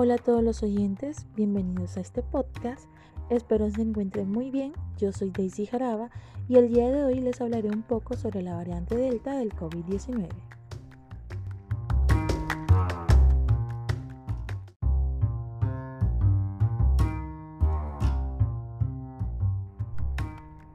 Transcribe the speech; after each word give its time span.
Hola 0.00 0.14
a 0.14 0.18
todos 0.18 0.44
los 0.44 0.62
oyentes, 0.62 1.26
bienvenidos 1.34 1.96
a 1.96 2.00
este 2.00 2.22
podcast. 2.22 2.88
Espero 3.30 3.68
se 3.68 3.82
encuentren 3.82 4.30
muy 4.30 4.52
bien. 4.52 4.72
Yo 4.96 5.10
soy 5.10 5.32
Daisy 5.32 5.66
Jaraba 5.66 6.08
y 6.48 6.54
el 6.54 6.68
día 6.68 6.88
de 6.88 7.02
hoy 7.02 7.18
les 7.18 7.40
hablaré 7.40 7.68
un 7.68 7.82
poco 7.82 8.14
sobre 8.14 8.42
la 8.42 8.54
variante 8.54 8.94
Delta 8.94 9.36
del 9.36 9.52
COVID-19. 9.56 10.28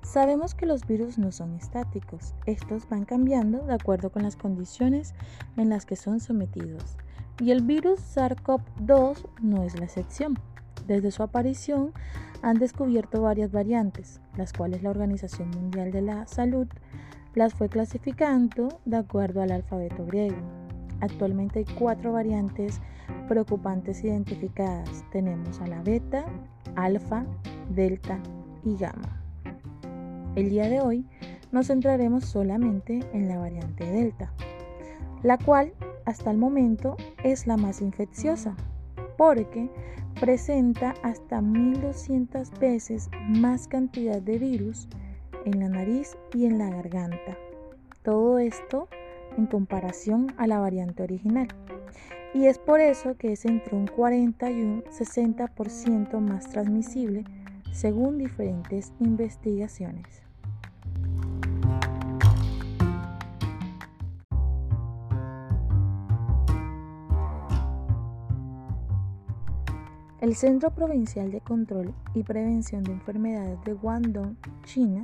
Sabemos 0.02 0.54
que 0.54 0.66
los 0.66 0.86
virus 0.86 1.18
no 1.18 1.32
son 1.32 1.55
estáticos, 1.55 2.36
estos 2.46 2.90
van 2.90 3.05
cambiando 3.05 3.60
de 3.60 3.74
acuerdo 3.74 4.12
con 4.12 4.24
las 4.24 4.36
condiciones 4.36 5.16
en 5.55 5.70
las 5.70 5.85
que 5.85 5.96
son 5.96 6.20
sometidos. 6.20 6.98
Y 7.40 7.52
el 7.52 7.62
virus 7.62 8.00
SARS-CoV-2 8.16 9.26
no 9.41 9.64
es 9.64 9.78
la 9.78 9.86
excepción. 9.86 10.38
Desde 10.88 11.12
su 11.12 11.24
aparición 11.24 11.91
han 12.41 12.60
descubierto 12.60 13.22
varias 13.22 13.52
variantes, 13.52 14.22
las 14.38 14.54
cuales 14.54 14.84
la 14.84 14.90
Organización 14.90 15.50
Mundial 15.52 15.91
de 15.91 16.02
la 16.02 16.27
Salud 16.27 16.68
las 17.36 17.54
fue 17.54 17.70
clasificando 17.70 18.80
de 18.86 18.98
acuerdo 18.98 19.41
al 19.41 19.52
alfabeto 19.52 20.05
griego. 20.05 20.38
Actualmente 21.00 21.60
hay 21.60 21.66
cuatro 21.66 22.14
variantes 22.14 22.80
preocupantes 23.27 24.04
identificadas. 24.04 25.04
Tenemos 25.12 25.60
a 25.60 25.68
la 25.68 25.82
beta, 25.82 26.26
alfa, 26.76 27.26
delta 27.70 28.20
y 28.63 28.76
gamma. 28.77 29.22
El 30.36 30.50
día 30.50 30.70
de 30.70 30.82
hoy 30.82 31.05
nos 31.52 31.68
centraremos 31.68 32.26
solamente 32.26 33.00
en 33.13 33.27
la 33.27 33.38
variante 33.38 33.86
Delta, 33.86 34.34
la 35.22 35.38
cual 35.38 35.74
hasta 36.05 36.31
el 36.31 36.38
momento 36.38 36.98
es 37.23 37.48
la 37.48 37.57
más 37.57 37.82
infecciosa, 37.82 38.55
porque 39.18 39.70
presenta 40.20 40.93
hasta 41.04 41.41
1200 41.41 42.51
veces 42.60 43.10
más 43.29 43.68
cantidad 43.68 44.21
de 44.21 44.37
virus 44.37 44.87
en 45.45 45.60
la 45.60 45.70
nariz 45.70 46.18
y 46.34 46.45
en 46.45 46.57
la 46.57 46.70
garganta. 46.70 47.37
Todo 48.04 48.40
esto 48.40 48.87
en 49.37 49.48
comparación 49.48 50.34
a 50.37 50.48
la 50.48 50.60
variante 50.60 51.04
original. 51.04 51.48
Y 52.34 52.48
es 52.48 52.57
por 52.57 52.79
eso 52.79 53.15
que 53.15 53.34
es 53.34 53.45
entre 53.45 53.76
un 53.76 53.88
40 53.88 54.49
y 54.51 54.62
un 54.62 54.84
60% 54.85 56.20
más 56.20 56.49
transmisible 56.49 57.26
según 57.71 58.17
diferentes 58.17 58.93
investigaciones. 58.99 60.23
El 70.24 70.38
Centro 70.38 70.72
Provincial 70.72 71.31
de 71.31 71.41
Control 71.41 71.94
y 72.13 72.24
Prevención 72.24 72.81
de 72.81 72.94
Enfermedades 72.94 73.62
de 73.66 73.74
Guangdong, 73.74 74.38
China, 74.63 75.03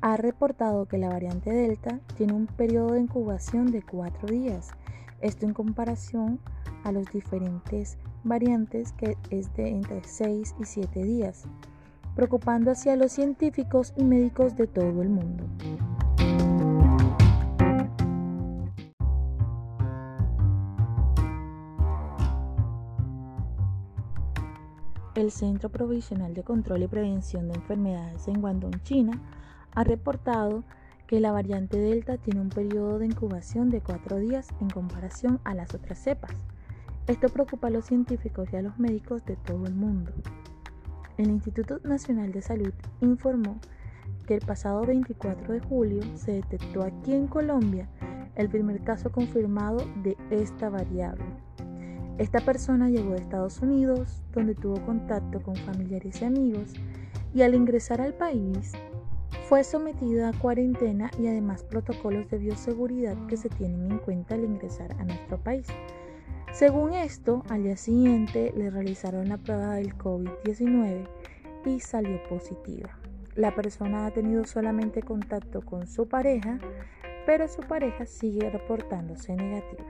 ha 0.00 0.16
reportado 0.16 0.86
que 0.86 0.98
la 0.98 1.08
variante 1.08 1.52
Delta 1.52 2.00
tiene 2.16 2.32
un 2.32 2.48
periodo 2.48 2.94
de 2.94 3.00
incubación 3.02 3.70
de 3.70 3.80
cuatro 3.80 4.26
días, 4.26 4.70
esto 5.20 5.46
en 5.46 5.54
comparación 5.54 6.40
a 6.82 6.90
los 6.90 7.06
diferentes 7.12 7.96
variantes 8.24 8.90
que 8.94 9.16
es 9.30 9.54
de 9.54 9.68
entre 9.68 10.02
6 10.02 10.56
y 10.58 10.64
7 10.64 11.04
días, 11.04 11.44
preocupando 12.16 12.72
hacia 12.72 12.96
los 12.96 13.12
científicos 13.12 13.94
y 13.96 14.02
médicos 14.02 14.56
de 14.56 14.66
todo 14.66 15.00
el 15.00 15.10
mundo. 15.10 15.44
El 25.20 25.30
Centro 25.32 25.68
Provisional 25.68 26.32
de 26.32 26.42
Control 26.42 26.82
y 26.82 26.88
Prevención 26.88 27.46
de 27.46 27.54
Enfermedades 27.54 28.26
en 28.26 28.40
Guangdong, 28.40 28.82
China, 28.84 29.20
ha 29.74 29.84
reportado 29.84 30.64
que 31.06 31.20
la 31.20 31.30
variante 31.30 31.76
Delta 31.76 32.16
tiene 32.16 32.40
un 32.40 32.48
periodo 32.48 32.98
de 32.98 33.04
incubación 33.04 33.68
de 33.68 33.82
cuatro 33.82 34.18
días 34.18 34.48
en 34.62 34.70
comparación 34.70 35.38
a 35.44 35.52
las 35.52 35.74
otras 35.74 35.98
cepas. 35.98 36.30
Esto 37.06 37.28
preocupa 37.28 37.66
a 37.66 37.70
los 37.70 37.84
científicos 37.84 38.48
y 38.50 38.56
a 38.56 38.62
los 38.62 38.78
médicos 38.78 39.22
de 39.26 39.36
todo 39.36 39.66
el 39.66 39.74
mundo. 39.74 40.10
El 41.18 41.28
Instituto 41.28 41.80
Nacional 41.84 42.32
de 42.32 42.40
Salud 42.40 42.72
informó 43.02 43.60
que 44.26 44.36
el 44.36 44.46
pasado 44.46 44.86
24 44.86 45.52
de 45.52 45.60
julio 45.60 46.00
se 46.16 46.32
detectó 46.32 46.82
aquí 46.82 47.12
en 47.12 47.26
Colombia 47.26 47.90
el 48.36 48.48
primer 48.48 48.82
caso 48.84 49.12
confirmado 49.12 49.84
de 50.02 50.16
esta 50.30 50.70
variable. 50.70 51.24
Esta 52.20 52.40
persona 52.40 52.90
llegó 52.90 53.12
de 53.12 53.16
Estados 53.16 53.62
Unidos, 53.62 54.22
donde 54.34 54.54
tuvo 54.54 54.78
contacto 54.84 55.42
con 55.42 55.56
familiares 55.56 56.20
y 56.20 56.26
amigos, 56.26 56.74
y 57.32 57.40
al 57.40 57.54
ingresar 57.54 58.02
al 58.02 58.12
país 58.12 58.72
fue 59.48 59.64
sometida 59.64 60.28
a 60.28 60.38
cuarentena 60.38 61.10
y 61.18 61.28
además 61.28 61.64
protocolos 61.64 62.28
de 62.28 62.36
bioseguridad 62.36 63.16
que 63.26 63.38
se 63.38 63.48
tienen 63.48 63.90
en 63.90 63.98
cuenta 64.00 64.34
al 64.34 64.44
ingresar 64.44 64.92
a 65.00 65.04
nuestro 65.04 65.38
país. 65.42 65.66
Según 66.52 66.92
esto, 66.92 67.42
al 67.48 67.62
día 67.62 67.78
siguiente 67.78 68.52
le 68.54 68.68
realizaron 68.68 69.30
la 69.30 69.38
prueba 69.38 69.76
del 69.76 69.96
COVID-19 69.96 71.08
y 71.64 71.80
salió 71.80 72.22
positiva. 72.28 72.98
La 73.34 73.54
persona 73.54 74.04
ha 74.04 74.10
tenido 74.10 74.44
solamente 74.44 75.00
contacto 75.02 75.62
con 75.62 75.86
su 75.86 76.06
pareja, 76.06 76.58
pero 77.24 77.48
su 77.48 77.62
pareja 77.62 78.04
sigue 78.04 78.50
reportándose 78.50 79.34
negativa. 79.34 79.86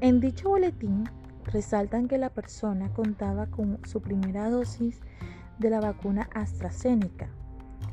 En 0.00 0.20
dicho 0.20 0.50
boletín 0.50 1.10
resaltan 1.44 2.06
que 2.06 2.18
la 2.18 2.30
persona 2.30 2.92
contaba 2.92 3.46
con 3.46 3.80
su 3.84 4.00
primera 4.00 4.48
dosis 4.48 5.00
de 5.58 5.70
la 5.70 5.80
vacuna 5.80 6.28
AstraZeneca, 6.34 7.30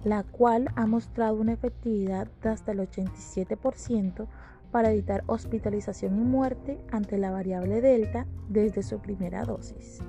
la 0.04 0.22
cual 0.22 0.70
ha 0.76 0.86
mostrado 0.86 1.42
una 1.42 1.54
efectividad 1.54 2.28
de 2.44 2.50
hasta 2.50 2.74
el 2.74 2.80
87% 2.80 4.28
para 4.72 4.92
evitar 4.92 5.24
hospitalización 5.26 6.16
y 6.18 6.24
muerte 6.24 6.78
ante 6.92 7.18
la 7.18 7.32
variable 7.32 7.82
Delta 7.82 8.28
desde 8.50 8.84
su 8.84 9.00
primera 9.00 9.44
dosis. 9.44 10.04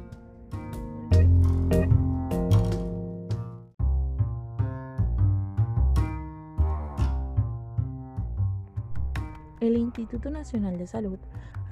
El 9.60 9.78
Instituto 9.78 10.30
Nacional 10.30 10.76
de 10.76 10.86
Salud 10.86 11.18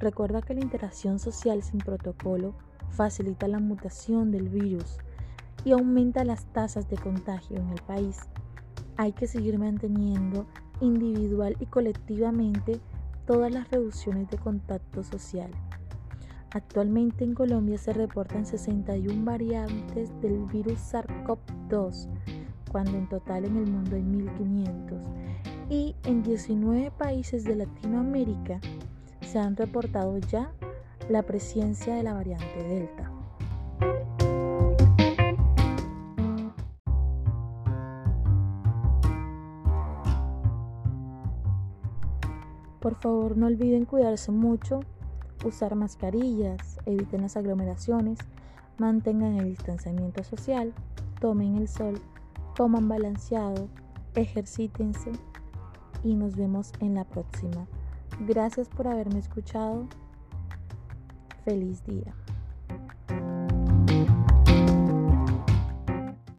recuerda 0.04 0.42
que 0.42 0.54
la 0.54 0.60
interacción 0.60 1.18
social 1.18 1.62
sin 1.62 1.78
protocolo 1.78 2.54
facilita 2.90 3.48
la 3.48 3.58
mutación 3.58 4.30
del 4.30 4.48
virus 4.48 4.98
y 5.64 5.72
aumenta 5.72 6.24
las 6.24 6.44
tasas 6.52 6.88
de 6.88 6.96
contagio 6.96 7.56
en 7.56 7.70
el 7.70 7.82
país. 7.82 8.18
Hay 8.96 9.12
que 9.12 9.26
seguir 9.26 9.58
manteniendo 9.58 10.46
individual 10.80 11.56
y 11.58 11.66
colectivamente 11.66 12.80
todas 13.26 13.50
las 13.50 13.70
reducciones 13.70 14.28
de 14.28 14.36
contacto 14.36 15.02
social. 15.02 15.50
Actualmente 16.50 17.24
en 17.24 17.34
Colombia 17.34 17.78
se 17.78 17.94
reportan 17.94 18.46
61 18.46 19.24
variantes 19.24 20.10
del 20.20 20.44
virus 20.44 20.78
SARS-CoV-2, 20.92 22.08
cuando 22.70 22.96
en 22.98 23.08
total 23.08 23.46
en 23.46 23.56
el 23.56 23.72
mundo 23.72 23.96
hay 23.96 24.02
1500 24.02 25.00
y 25.70 25.96
en 26.04 26.22
19 26.22 26.90
países 26.92 27.42
de 27.44 27.56
Latinoamérica 27.56 28.60
se 29.34 29.40
han 29.40 29.56
reportado 29.56 30.16
ya 30.18 30.52
la 31.08 31.24
presencia 31.24 31.96
de 31.96 32.04
la 32.04 32.14
variante 32.14 32.62
Delta. 32.62 33.10
Por 42.78 42.94
favor 42.94 43.36
no 43.36 43.46
olviden 43.46 43.86
cuidarse 43.86 44.30
mucho, 44.30 44.78
usar 45.44 45.74
mascarillas, 45.74 46.78
eviten 46.86 47.22
las 47.22 47.36
aglomeraciones, 47.36 48.20
mantengan 48.78 49.38
el 49.38 49.46
distanciamiento 49.46 50.22
social, 50.22 50.72
tomen 51.20 51.56
el 51.56 51.66
sol, 51.66 52.00
coman 52.56 52.88
balanceado, 52.88 53.66
ejercítense 54.14 55.10
y 56.04 56.14
nos 56.14 56.36
vemos 56.36 56.70
en 56.78 56.94
la 56.94 57.02
próxima. 57.02 57.66
Gracias 58.20 58.68
por 58.68 58.86
haberme 58.88 59.18
escuchado. 59.18 59.88
Feliz 61.44 61.84
día. 61.84 62.14